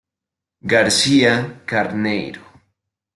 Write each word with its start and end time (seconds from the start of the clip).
García 0.71 1.33
Carneiro. 1.71 2.41